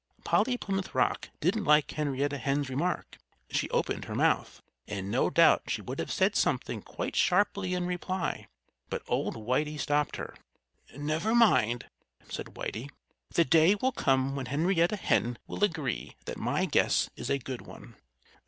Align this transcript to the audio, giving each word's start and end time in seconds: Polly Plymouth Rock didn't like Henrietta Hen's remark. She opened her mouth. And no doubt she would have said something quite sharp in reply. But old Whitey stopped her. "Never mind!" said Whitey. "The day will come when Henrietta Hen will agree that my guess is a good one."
Polly 0.23 0.57
Plymouth 0.57 0.95
Rock 0.95 1.29
didn't 1.41 1.63
like 1.65 1.91
Henrietta 1.91 2.39
Hen's 2.39 2.69
remark. 2.71 3.19
She 3.51 3.69
opened 3.69 4.05
her 4.05 4.15
mouth. 4.15 4.59
And 4.87 5.11
no 5.11 5.29
doubt 5.29 5.65
she 5.69 5.83
would 5.83 5.99
have 5.99 6.11
said 6.11 6.35
something 6.35 6.81
quite 6.81 7.15
sharp 7.15 7.55
in 7.55 7.85
reply. 7.85 8.47
But 8.89 9.03
old 9.07 9.35
Whitey 9.35 9.79
stopped 9.79 10.15
her. 10.15 10.33
"Never 10.97 11.35
mind!" 11.35 11.85
said 12.27 12.55
Whitey. 12.55 12.89
"The 13.35 13.45
day 13.45 13.75
will 13.75 13.91
come 13.91 14.35
when 14.35 14.47
Henrietta 14.47 14.95
Hen 14.95 15.37
will 15.45 15.63
agree 15.63 16.15
that 16.25 16.35
my 16.37 16.65
guess 16.65 17.11
is 17.15 17.29
a 17.29 17.37
good 17.37 17.61
one." 17.61 17.95